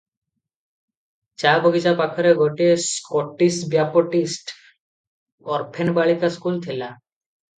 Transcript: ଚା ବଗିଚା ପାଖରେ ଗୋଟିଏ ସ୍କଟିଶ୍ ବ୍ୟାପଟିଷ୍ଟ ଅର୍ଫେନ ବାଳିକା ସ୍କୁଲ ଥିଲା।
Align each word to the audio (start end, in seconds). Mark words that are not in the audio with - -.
ଚା 1.43 1.51
ବଗିଚା 1.65 1.91
ପାଖରେ 1.99 2.31
ଗୋଟିଏ 2.39 2.71
ସ୍କଟିଶ୍ 2.85 3.59
ବ୍ୟାପଟିଷ୍ଟ 3.73 4.57
ଅର୍ଫେନ 5.59 5.93
ବାଳିକା 5.99 6.33
ସ୍କୁଲ 6.39 6.65
ଥିଲା। 6.69 6.89